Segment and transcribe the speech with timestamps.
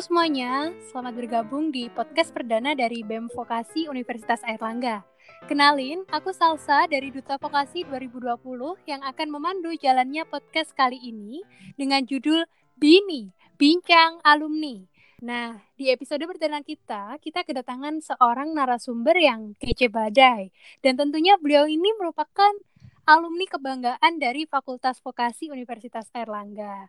[0.00, 5.04] Semuanya, selamat bergabung di podcast perdana dari BEM Vokasi Universitas Airlangga.
[5.44, 8.40] Kenalin, aku Salsa dari Duta Vokasi 2020
[8.88, 11.44] yang akan memandu jalannya podcast kali ini
[11.76, 12.48] dengan judul
[12.80, 13.28] Bini,
[13.60, 14.80] Bincang Alumni.
[15.20, 20.48] Nah, di episode perdana kita, kita kedatangan seorang narasumber yang kece badai.
[20.80, 22.56] Dan tentunya beliau ini merupakan
[23.04, 26.88] alumni kebanggaan dari Fakultas Vokasi Universitas Airlangga.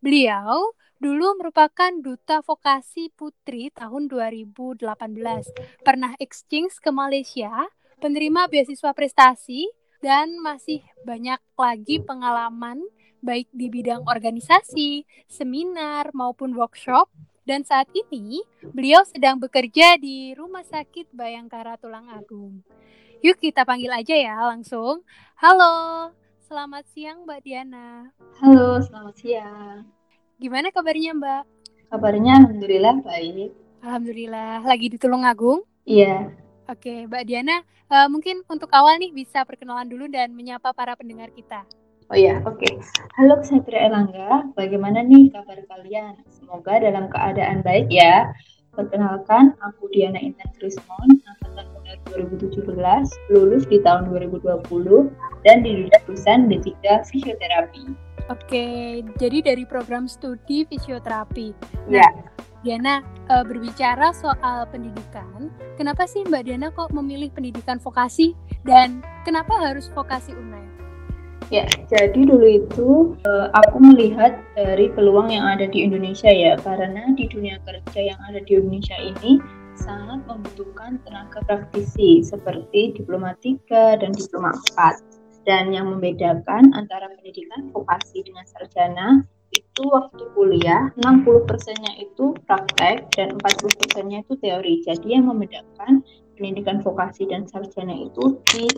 [0.00, 4.80] Beliau dulu merupakan duta vokasi putri tahun 2018.
[5.84, 7.68] Pernah exchange ke Malaysia,
[8.00, 9.68] penerima beasiswa prestasi,
[10.00, 12.80] dan masih banyak lagi pengalaman
[13.20, 17.12] baik di bidang organisasi, seminar, maupun workshop.
[17.44, 18.40] Dan saat ini,
[18.72, 22.64] beliau sedang bekerja di Rumah Sakit Bayangkara Tulang Agung.
[23.20, 25.04] Yuk kita panggil aja ya langsung.
[25.36, 26.08] Halo,
[26.50, 28.10] Selamat siang Mbak Diana.
[28.42, 29.86] Halo, selamat siang.
[30.34, 31.42] Gimana kabarnya Mbak?
[31.94, 33.54] Kabarnya alhamdulillah baik.
[33.86, 34.58] Alhamdulillah.
[34.66, 35.62] Lagi di Tulungagung?
[35.86, 36.26] Iya.
[36.66, 41.30] Oke, Mbak Diana, uh, mungkin untuk awal nih bisa perkenalan dulu dan menyapa para pendengar
[41.38, 41.62] kita.
[42.10, 42.58] Oh iya, oke.
[42.58, 42.82] Okay.
[43.14, 46.18] Halo Ksatria Elangga, bagaimana nih kabar kalian?
[46.34, 48.26] Semoga dalam keadaan baik ya.
[48.70, 51.66] Perkenalkan, aku Diana Intan Krismon, angkatan
[52.14, 52.62] 2017,
[53.34, 55.10] lulus di tahun 2020,
[55.42, 58.10] dan di jurusan D3 Fisioterapi.
[58.30, 61.50] Oke, jadi dari program studi fisioterapi.
[61.90, 62.08] Nah, ya.
[62.62, 69.56] Diana, uh, berbicara soal pendidikan, kenapa sih Mbak Diana kok memilih pendidikan vokasi dan kenapa
[69.58, 70.79] harus vokasi UNER?
[71.50, 72.88] Ya, jadi dulu itu
[73.26, 78.20] uh, aku melihat dari peluang yang ada di Indonesia ya, karena di dunia kerja yang
[78.22, 79.42] ada di Indonesia ini
[79.74, 85.42] sangat membutuhkan tenaga praktisi seperti diploma 3 dan diploma 4.
[85.42, 93.10] Dan yang membedakan antara pendidikan vokasi dengan sarjana itu waktu kuliah 60 persennya itu praktek
[93.18, 94.86] dan 40 persennya itu teori.
[94.86, 96.06] Jadi yang membedakan
[96.38, 98.70] pendidikan vokasi dan sarjana itu di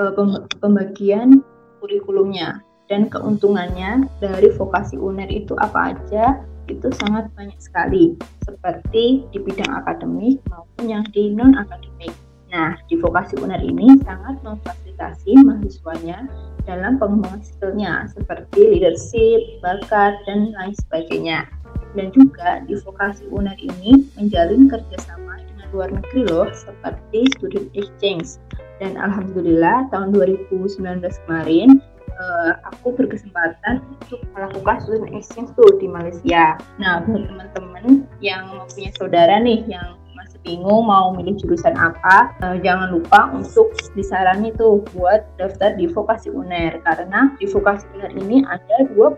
[0.00, 0.16] uh,
[0.64, 1.44] pembagian
[1.86, 2.58] kurikulumnya
[2.90, 9.70] dan keuntungannya dari vokasi UNER itu apa aja itu sangat banyak sekali seperti di bidang
[9.70, 12.10] akademik maupun yang di non akademik.
[12.50, 16.26] Nah, di vokasi UNER ini sangat memfasilitasi mahasiswanya
[16.66, 21.46] dalam pengembangan skillnya seperti leadership, bakat, dan lain sebagainya.
[21.94, 28.38] Dan juga di vokasi UNER ini menjalin kerjasama luar negeri loh seperti student exchange.
[28.76, 31.80] Dan Alhamdulillah tahun 2019 kemarin
[32.20, 36.56] uh, aku berkesempatan untuk melakukan student exchange tuh di Malaysia.
[36.80, 42.56] Nah, buat teman-teman yang punya saudara nih yang masih bingung mau milih jurusan apa, uh,
[42.60, 48.44] jangan lupa untuk disarani tuh buat daftar di vokasi UNER karena di vokasi UNER ini
[48.48, 49.16] ada 21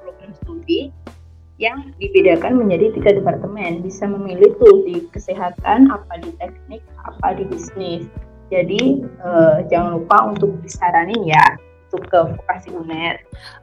[0.00, 0.92] program studi
[1.58, 3.82] yang dibedakan menjadi tiga departemen.
[3.84, 8.04] Bisa memilih tuh di kesehatan, apa di teknik, apa di bisnis.
[8.52, 11.56] Jadi uh, jangan lupa untuk disaranin ya
[11.94, 13.14] masuk ke vokasi UNER.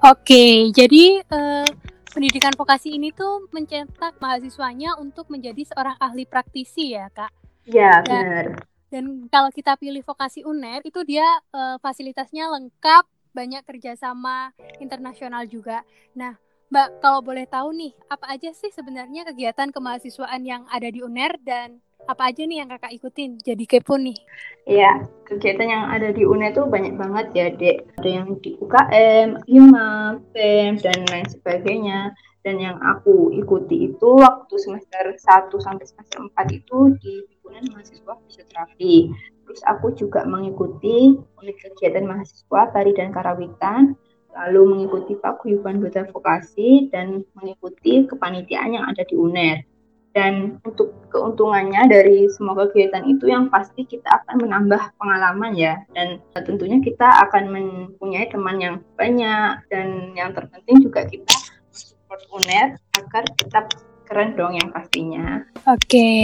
[0.07, 1.68] Oke, jadi uh,
[2.16, 7.31] pendidikan vokasi ini tuh mencetak mahasiswanya untuk menjadi seorang ahli praktisi ya, Kak?
[7.68, 8.46] Iya, benar.
[8.88, 13.03] Dan kalau kita pilih vokasi UNER itu dia uh, fasilitasnya lengkap,
[13.35, 15.84] banyak kerjasama internasional juga.
[16.16, 16.35] Nah,
[16.72, 21.36] Mbak, kalau boleh tahu nih, apa aja sih sebenarnya kegiatan kemahasiswaan yang ada di UNER
[21.44, 23.36] dan apa aja nih yang kakak ikutin?
[23.44, 24.16] Jadi kepo nih.
[24.64, 27.92] Iya, kegiatan yang ada di UNE tuh banyak banget ya, Dek.
[28.00, 32.16] Ada yang di UKM, HIMA, PEM, dan lain sebagainya.
[32.40, 38.16] Dan yang aku ikuti itu waktu semester 1 sampai semester 4 itu di himpunan mahasiswa
[38.16, 39.12] fisioterapi.
[39.44, 44.00] Terus aku juga mengikuti unit kegiatan mahasiswa tari dan karawitan,
[44.31, 49.68] lalu mengikuti paguyuban duta vokasi dan mengikuti kepanitiaan yang ada di UNER
[50.12, 56.19] dan untuk keuntungannya dari semua kegiatan itu yang pasti kita akan menambah pengalaman ya dan
[56.36, 61.36] tentunya kita akan mempunyai teman yang banyak dan yang terpenting juga kita
[61.72, 63.72] support UNER agar tetap
[64.04, 65.48] keren dong yang pastinya.
[65.72, 66.22] Oke, okay.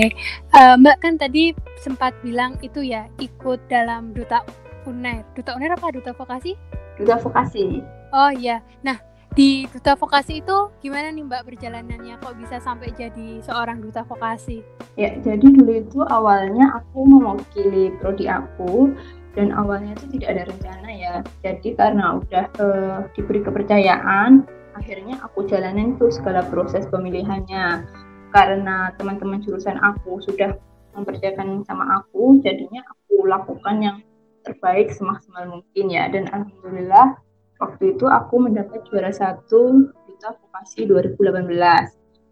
[0.52, 4.44] uh, eh, Mbak kan tadi sempat bilang itu ya ikut dalam duta
[4.84, 5.24] UNER.
[5.32, 6.60] Duta UNER apa duta vokasi?
[7.00, 7.80] Duta vokasi.
[8.16, 8.64] Oh iya.
[8.84, 8.98] Nah,
[9.38, 14.66] di duta vokasi itu gimana nih Mbak perjalanannya kok bisa sampai jadi seorang duta vokasi?
[14.98, 18.98] Ya, jadi dulu itu awalnya aku mewakili prodi aku
[19.38, 21.16] dan awalnya itu tidak ada rencana ya.
[21.46, 24.42] Jadi karena udah uh, diberi kepercayaan,
[24.74, 27.86] akhirnya aku jalanin tuh segala proses pemilihannya.
[28.34, 30.58] Karena teman-teman jurusan aku sudah
[30.98, 33.98] mempercayakan sama aku, jadinya aku lakukan yang
[34.42, 36.10] terbaik semaksimal mungkin ya.
[36.10, 37.27] Dan alhamdulillah
[37.58, 41.54] waktu itu aku mendapat juara satu duta vokasi 2018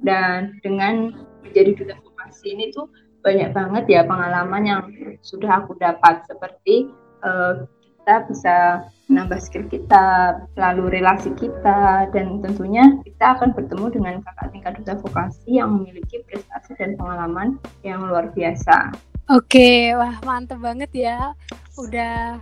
[0.03, 2.91] Dan dengan menjadi duta vokasi ini tuh
[3.25, 4.81] banyak banget ya pengalaman yang
[5.25, 6.93] sudah aku dapat seperti
[7.25, 7.65] uh,
[8.05, 14.53] kita bisa menambah skill kita, lalu relasi kita, dan tentunya kita akan bertemu dengan kakak
[14.53, 18.93] tingkat duta vokasi yang memiliki prestasi dan pengalaman yang luar biasa.
[19.33, 21.33] Oke, wah mantep banget ya.
[21.81, 22.37] Udah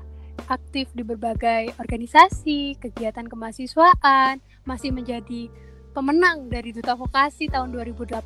[0.48, 5.48] aktif di berbagai organisasi, kegiatan kemahasiswaan, masih menjadi
[5.94, 8.18] pemenang dari Duta Vokasi tahun 2018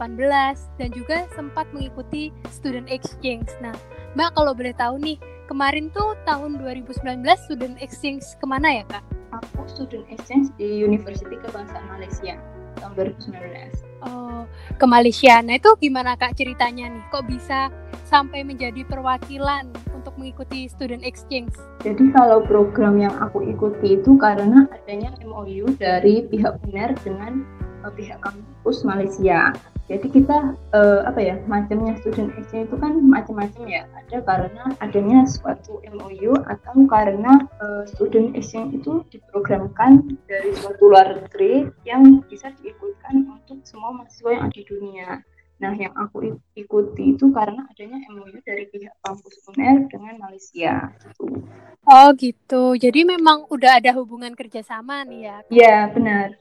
[0.79, 3.51] dan juga sempat mengikuti student exchange.
[3.59, 3.75] Nah,
[4.15, 5.19] Mbak kalau boleh tahu nih,
[5.51, 9.03] kemarin tuh tahun 2019 student exchange ke mana ya Kak?
[9.35, 12.39] Aku student exchange di University Kebangsaan Malaysia
[12.79, 13.83] tahun 2019.
[14.07, 14.47] Oh,
[14.79, 15.43] ke Malaysia.
[15.43, 17.03] Nah itu gimana Kak ceritanya nih?
[17.11, 17.67] Kok bisa
[18.07, 19.67] sampai menjadi perwakilan
[20.07, 21.51] untuk mengikuti student exchange?
[21.83, 27.43] Jadi kalau program yang aku ikuti itu karena adanya MOU dari pihak UNER dengan
[27.83, 29.51] uh, pihak kampus Malaysia.
[29.91, 33.83] Jadi kita uh, apa ya macamnya student exchange itu kan macam-macam ya.
[33.99, 41.19] Ada karena adanya suatu MOU atau karena uh, student exchange itu diprogramkan dari suatu luar
[41.19, 45.19] negeri yang bisa diikutkan untuk semua mahasiswa yang ada di dunia.
[45.57, 50.93] Nah, yang aku ikuti itu karena adanya MOU dari pihak kampus UNER dengan Malaysia.
[51.01, 51.41] Gitu.
[51.87, 52.77] Oh gitu.
[52.77, 55.37] Jadi memang udah ada hubungan kerjasama nih ya?
[55.49, 56.37] Iya benar.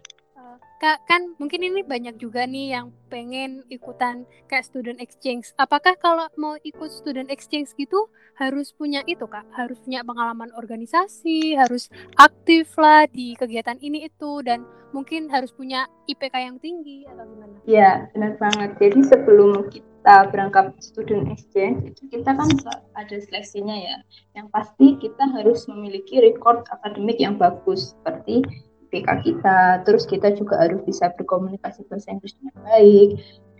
[0.76, 5.56] Kak, kan mungkin ini banyak juga nih yang pengen ikutan kayak student exchange.
[5.56, 9.48] Apakah kalau mau ikut student exchange gitu harus punya itu kak?
[9.56, 11.88] Harus punya pengalaman organisasi, harus
[12.20, 17.56] aktif lah di kegiatan ini itu dan mungkin harus punya IPK yang tinggi atau gimana?
[17.64, 18.70] Iya, benar banget.
[18.76, 22.52] Jadi sebelum kita berangkat student exchange itu kita kan
[22.94, 23.96] ada seleksinya ya.
[24.36, 28.44] Yang pasti kita harus memiliki record akademik yang bagus seperti
[28.88, 33.08] PK kita terus kita juga harus bisa berkomunikasi bahasa Inggris dengan baik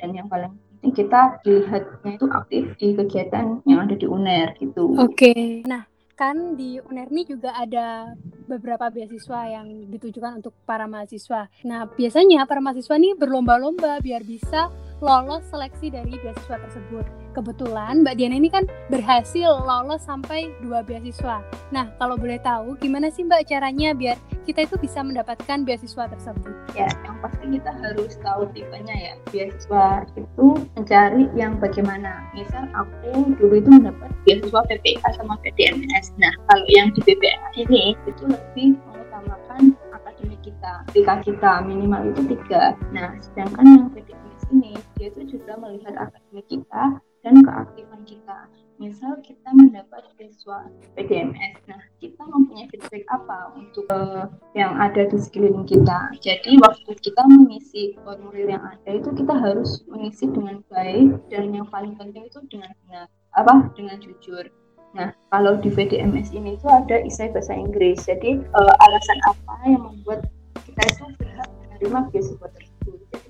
[0.00, 4.94] dan yang paling penting kita dilihatnya itu aktif di kegiatan yang ada di UNER gitu.
[5.00, 5.32] Oke.
[5.32, 5.44] Okay.
[5.64, 8.16] Nah, kan di UNER ini juga ada
[8.48, 11.50] beberapa beasiswa yang ditujukan untuk para mahasiswa.
[11.68, 14.72] Nah, biasanya para mahasiswa ini berlomba-lomba biar bisa
[15.04, 17.04] lolos seleksi dari beasiswa tersebut.
[17.36, 21.44] Kebetulan Mbak Diana ini kan berhasil lolos sampai dua beasiswa.
[21.68, 26.54] Nah, kalau boleh tahu gimana sih Mbak caranya biar kita itu bisa mendapatkan beasiswa tersebut?
[26.78, 29.14] Ya, yang pasti kita harus tahu tipenya ya.
[29.34, 30.46] Beasiswa itu
[30.78, 32.22] mencari yang bagaimana.
[32.30, 36.14] Misal aku dulu itu mendapat beasiswa PPK sama PDMS.
[36.22, 42.22] Nah, kalau yang di PPK ini itu lebih mengutamakan akademik kita, PK kita minimal itu
[42.38, 42.78] tiga.
[42.94, 48.46] Nah, sedangkan yang PDMS ini dia itu juga melihat akademik kita dan keaktifan kita.
[48.76, 52.25] Misal kita mendapat beasiswa PDMS, nah kita
[52.96, 54.24] feedback apa untuk uh,
[54.56, 56.16] yang ada di sekeliling kita.
[56.24, 61.68] Jadi waktu kita mengisi formulir yang ada itu kita harus mengisi dengan baik dan yang
[61.68, 63.06] paling penting itu dengan benar,
[63.36, 64.48] apa dengan jujur.
[64.96, 68.08] Nah, kalau di VDMS ini itu ada isai bahasa Inggris.
[68.08, 70.24] Jadi uh, alasan apa yang membuat
[70.64, 72.72] kita itu berhak menerima beasiswa tersebut?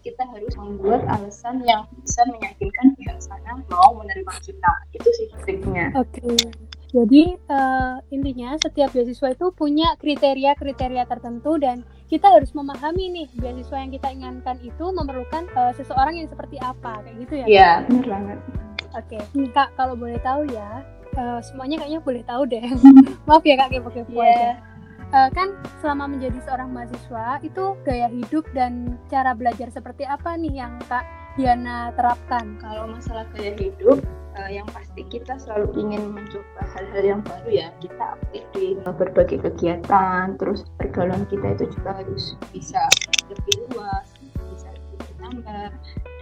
[0.06, 4.72] kita harus membuat alasan yang bisa meyakinkan pihak sana mau menerima kita.
[4.94, 5.90] Itu sih triknya.
[5.98, 6.22] Oke.
[6.22, 6.75] Okay.
[6.94, 13.76] Jadi uh, intinya setiap beasiswa itu punya kriteria-kriteria tertentu dan kita harus memahami nih beasiswa
[13.82, 17.46] yang kita inginkan itu memerlukan uh, seseorang yang seperti apa kayak gitu ya?
[17.46, 18.38] Iya benar banget.
[18.96, 19.50] Oke, okay.
[19.52, 20.80] kak kalau boleh tahu ya,
[21.18, 22.64] uh, semuanya kayaknya boleh tahu deh.
[23.28, 24.56] Maaf ya kak kepo-kepo yeah.
[24.56, 24.76] aja
[25.12, 30.62] uh, kan selama menjadi seorang mahasiswa itu gaya hidup dan cara belajar seperti apa nih
[30.64, 31.04] yang Kak
[31.36, 32.56] Diana terapkan?
[32.64, 34.00] Kalau masalah gaya hidup,
[34.40, 37.68] uh, yang pasti kita selalu ingin mencoba hal-hal yang baru ya.
[37.76, 42.80] Kita aktif di berbagai kegiatan, terus pergaulan kita itu juga harus bisa
[43.28, 44.08] lebih luas,
[44.48, 45.68] bisa lebih bertambah.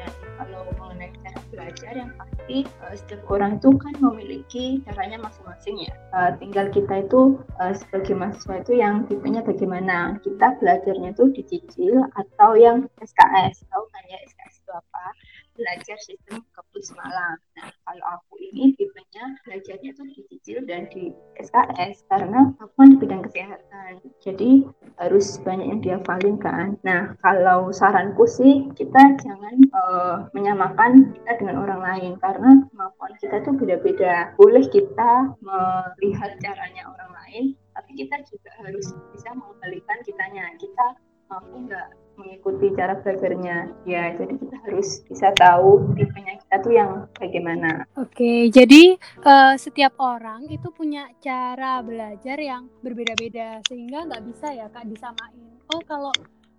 [0.03, 5.87] Dan kalau mengenai cara belajar yang pasti uh, setiap orang itu kan memiliki caranya masing-masing
[5.87, 5.95] ya.
[6.11, 10.19] Uh, tinggal kita itu uh, sebagai mahasiswa itu yang tipenya bagaimana.
[10.27, 13.63] Kita belajarnya itu dicicil atau yang SKS.
[13.71, 14.34] Tahu kan ya SKS
[14.75, 15.07] apa?
[15.55, 17.39] Belajar sistem kepus malam.
[17.55, 22.97] Nah, kalau aku ini tipenya belajarnya tuh dicicil dan di SKS karena aku kan di
[22.99, 24.03] bidang kesehatan.
[24.19, 24.67] Jadi
[24.99, 26.75] harus banyak yang dihafalin kan.
[26.83, 33.37] Nah, kalau saranku sih kita jangan uh, menyamakan kita dengan orang lain karena kemampuan kita
[33.47, 34.35] tuh beda-beda.
[34.35, 40.51] Boleh kita melihat caranya orang lain, tapi kita juga harus bisa mengembalikan kitanya.
[40.59, 40.99] Kita
[41.31, 46.91] mampu nggak mengikuti cara belajarnya ya jadi kita harus bisa tahu tipenya kita tuh yang
[47.19, 54.55] bagaimana oke jadi uh, setiap orang itu punya cara belajar yang berbeda-beda sehingga nggak bisa
[54.55, 56.15] ya kak disamain oh kalau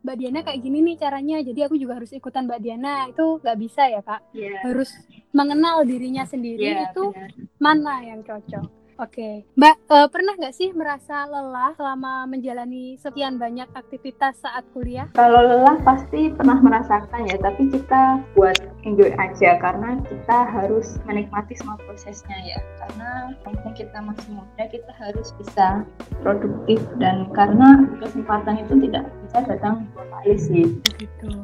[0.05, 3.09] Mbak Diana kayak gini nih caranya, jadi aku juga harus ikutan Mbak Diana.
[3.09, 4.21] Itu nggak bisa ya kak?
[4.37, 4.61] Yeah.
[4.61, 4.93] Harus
[5.33, 7.33] mengenal dirinya sendiri Yeah, itu benar.
[7.57, 8.84] mana yang cocok.
[8.95, 15.11] Oke, Mbak eh, pernah nggak sih merasa lelah selama menjalani sekian banyak aktivitas saat kuliah?
[15.11, 18.55] Kalau lelah pasti pernah merasakan ya, tapi kita buat
[18.87, 22.55] enjoy aja karena kita harus menikmati semua prosesnya ya.
[22.79, 25.83] Karena mumpung kita masih muda, kita harus bisa
[26.23, 30.65] produktif dan karena kesempatan itu tidak bisa datang dua kali sih.
[30.95, 31.35] Gitu.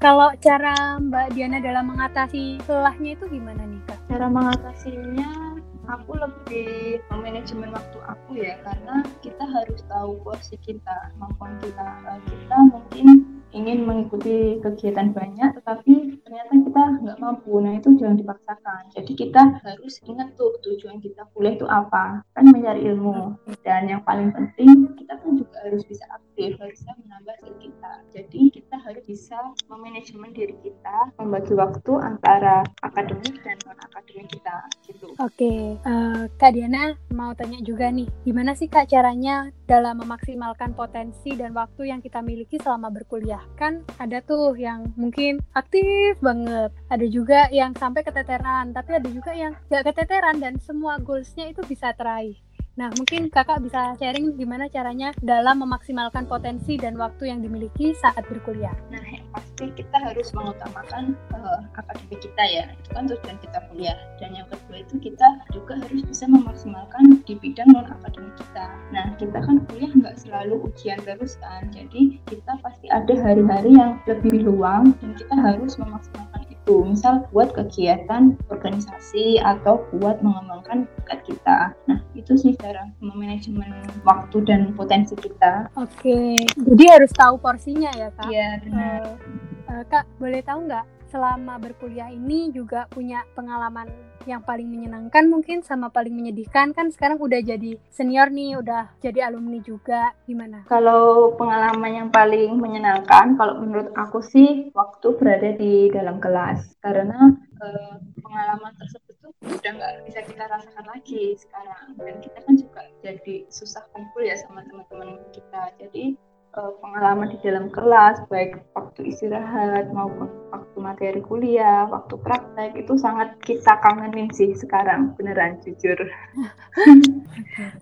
[0.00, 3.98] Kalau cara Mbak Diana dalam mengatasi lelahnya itu gimana nih kak?
[4.08, 11.56] Cara mengatasinya aku lebih memanajemen waktu aku ya karena kita harus tahu porsi kita kemampuan
[11.60, 13.06] kita Eh, kita mungkin
[13.54, 17.62] ingin mengikuti kegiatan banyak tetapi ternyata kita nggak mampu.
[17.62, 18.82] Nah itu jangan dipaksakan.
[18.90, 22.26] Jadi kita harus ingat tuh tujuan kita kuliah itu apa.
[22.34, 23.38] Kan mencari ilmu.
[23.62, 27.92] Dan yang paling penting kita kan juga harus bisa aktif harus bisa menambah skill kita.
[28.10, 29.38] Jadi kita harus bisa
[29.70, 34.56] memanajemen diri kita membagi waktu antara akademik dan non akademik kita
[34.90, 35.14] gitu.
[35.22, 41.38] Oke, eh, Kak Diana mau tanya juga nih, gimana sih Kak caranya dalam memaksimalkan potensi
[41.38, 43.43] dan waktu yang kita miliki selama berkuliah?
[43.54, 49.30] Kan ada tuh yang mungkin aktif banget, ada juga yang sampai keteteran, tapi ada juga
[49.32, 52.38] yang gak keteteran dan semua goalsnya itu bisa teraih.
[52.74, 58.26] Nah, mungkin kakak bisa sharing gimana caranya dalam memaksimalkan potensi dan waktu yang dimiliki saat
[58.26, 58.74] berkuliah.
[58.90, 62.66] Nah, yang pasti kita harus mengutamakan eh, akademik kita ya.
[62.74, 63.94] Itu kan tujuan kita kuliah.
[64.18, 68.66] Dan yang kedua itu kita juga harus bisa memaksimalkan di bidang non akademik kita.
[68.90, 71.70] Nah, kita kan kuliah nggak selalu ujian terus kan.
[71.70, 76.33] Jadi kita pasti ada hari-hari yang lebih luang dan kita harus memaksimalkan
[76.64, 76.80] itu.
[76.88, 81.58] Misal buat kegiatan organisasi atau buat mengembangkan bakat kita.
[81.84, 83.68] Nah, itu sih cara memanajemen
[84.08, 85.68] waktu dan potensi kita.
[85.76, 88.32] Oke, jadi harus tahu porsinya ya kak.
[88.32, 89.00] Iya, benar.
[89.04, 93.86] Eh, eh, Kak, boleh tahu nggak selama berkuliah ini juga punya pengalaman
[94.26, 99.30] yang paling menyenangkan mungkin sama paling menyedihkan kan sekarang udah jadi senior nih, udah jadi
[99.30, 100.66] alumni juga, gimana?
[100.66, 107.36] Kalau pengalaman yang paling menyenangkan, kalau menurut aku sih waktu berada di dalam kelas, karena
[107.62, 112.82] eh, pengalaman tersebut tuh udah nggak bisa kita rasakan lagi sekarang, dan kita kan juga
[113.06, 115.68] jadi susah kumpul ya sama teman-teman kita.
[115.78, 116.18] Jadi
[116.54, 122.94] eh, pengalaman di dalam kelas, baik waktu istirahat maupun waktu materi kuliah, waktu praktek itu
[122.94, 125.98] sangat kita kangenin sih sekarang, beneran jujur.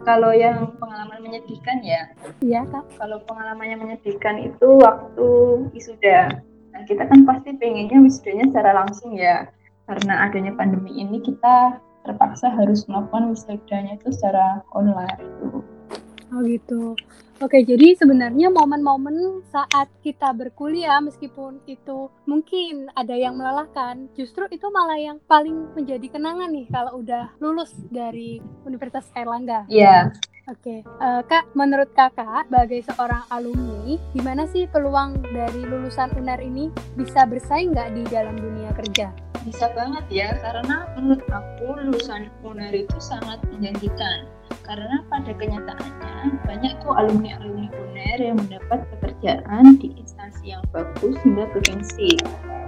[0.09, 2.09] Kalau yang pengalaman menyedihkan ya,
[2.41, 2.85] Iya kak.
[2.97, 5.29] kalau pengalaman yang menyedihkan itu waktu
[5.73, 6.41] wisuda.
[6.73, 9.49] Nah, kita kan pasti pengennya wisudanya secara langsung ya.
[9.85, 11.77] Karena adanya pandemi ini kita
[12.09, 15.21] terpaksa harus melakukan wisudanya itu secara online.
[16.33, 16.97] Oh gitu.
[17.43, 24.71] Oke, jadi sebenarnya momen-momen saat kita berkuliah meskipun itu mungkin ada yang melelahkan, justru itu
[24.71, 29.67] malah yang paling menjadi kenangan nih kalau udah lulus dari Universitas Airlangga.
[29.67, 30.15] Iya,
[30.55, 36.71] Oke, eh, Kak, menurut Kakak sebagai seorang alumni, gimana sih peluang dari lulusan UNER ini
[36.95, 39.11] bisa bersaing nggak di dalam dunia kerja?
[39.43, 40.29] bisa banget ya.
[40.39, 44.27] Karena menurut aku lulusan UNER itu sangat menjanjikan.
[44.61, 51.49] Karena pada kenyataannya banyak tuh alumni-alumni UNER yang mendapat pekerjaan di instansi yang bagus hingga
[51.51, 52.21] provinsi.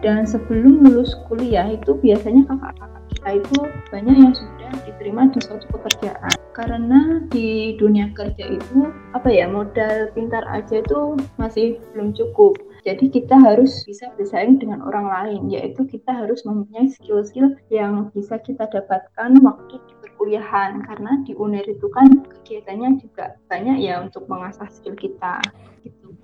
[0.05, 5.65] Dan sebelum lulus kuliah itu biasanya kakak-kakak kita itu banyak yang sudah diterima di suatu
[5.73, 6.37] pekerjaan.
[6.53, 12.61] Karena di dunia kerja itu apa ya modal pintar aja itu masih belum cukup.
[12.85, 18.37] Jadi kita harus bisa bersaing dengan orang lain, yaitu kita harus mempunyai skill-skill yang bisa
[18.45, 19.95] kita dapatkan waktu di
[20.25, 20.81] perkuliahan.
[20.89, 25.45] Karena di UNER itu kan kegiatannya juga banyak ya untuk mengasah skill kita.
[25.85, 26.17] Gitu.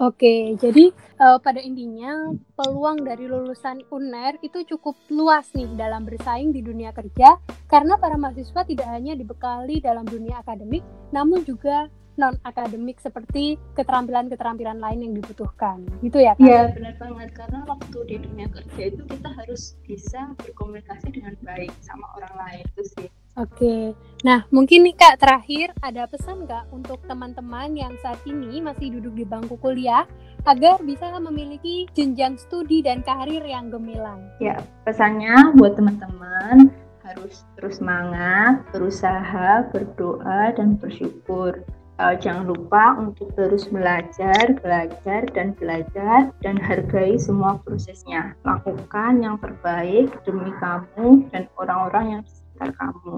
[0.00, 6.52] Oke, jadi eh, pada intinya peluang dari lulusan UNER itu cukup luas nih dalam bersaing
[6.52, 12.36] di dunia kerja karena para mahasiswa tidak hanya dibekali dalam dunia akademik, namun juga non
[12.44, 15.80] akademik seperti keterampilan-keterampilan lain yang dibutuhkan.
[16.04, 16.44] Gitu ya, Kak?
[16.44, 21.72] Iya benar banget karena waktu di dunia kerja itu kita harus bisa berkomunikasi dengan baik
[21.80, 23.08] sama orang lain itu sih.
[23.32, 28.92] Oke, nah mungkin nih Kak terakhir ada pesan nggak untuk teman-teman yang saat ini masih
[28.92, 30.04] duduk di bangku kuliah
[30.44, 34.20] agar bisa memiliki jenjang studi dan karir yang gemilang?
[34.36, 36.76] Ya pesannya buat teman-teman
[37.08, 41.64] harus terus semangat, berusaha, berdoa dan bersyukur.
[41.96, 48.36] Uh, jangan lupa untuk terus belajar, belajar, dan belajar, dan hargai semua prosesnya.
[48.44, 52.22] Lakukan yang terbaik demi kamu dan orang-orang yang
[52.62, 53.16] sekitar kamu.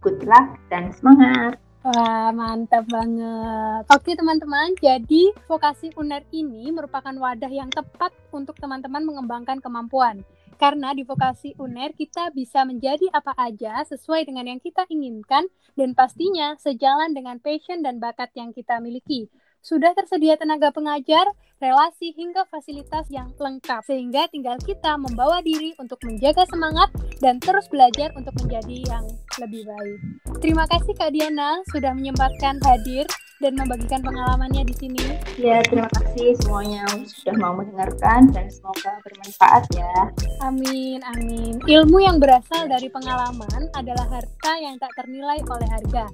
[0.00, 1.60] Good luck dan semangat!
[1.84, 3.82] Wah, mantap banget.
[3.88, 4.74] Oke, teman-teman.
[4.82, 10.20] Jadi, vokasi UNER ini merupakan wadah yang tepat untuk teman-teman mengembangkan kemampuan.
[10.58, 15.46] Karena di vokasi UNER kita bisa menjadi apa aja sesuai dengan yang kita inginkan
[15.78, 19.30] dan pastinya sejalan dengan passion dan bakat yang kita miliki.
[19.58, 21.26] Sudah tersedia tenaga pengajar,
[21.58, 27.66] relasi hingga fasilitas yang lengkap sehingga tinggal kita membawa diri untuk menjaga semangat dan terus
[27.66, 29.04] belajar untuk menjadi yang
[29.42, 29.98] lebih baik.
[30.38, 35.04] Terima kasih Kak Diana sudah menyempatkan hadir dan membagikan pengalamannya di sini.
[35.38, 39.94] Ya, terima kasih semuanya sudah mau mendengarkan dan semoga bermanfaat ya.
[40.42, 41.62] Amin, amin.
[41.66, 46.06] Ilmu yang berasal dari pengalaman adalah harta yang tak ternilai oleh harga.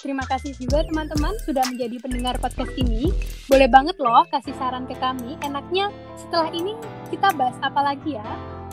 [0.00, 3.12] Terima kasih juga teman-teman sudah menjadi pendengar podcast ini.
[3.52, 5.36] Boleh banget loh kasih saran ke kami.
[5.44, 6.72] Enaknya setelah ini
[7.12, 8.24] kita bahas apa lagi ya.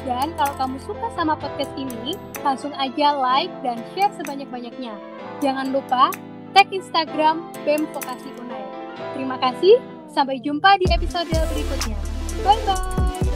[0.07, 4.95] Dan kalau kamu suka sama podcast ini, langsung aja like dan share sebanyak-banyaknya.
[5.43, 6.15] Jangan lupa
[6.55, 8.63] tag Instagram BEM Vokasi Unai.
[9.11, 11.99] Terima kasih, sampai jumpa di episode berikutnya.
[12.39, 13.27] Bye-bye!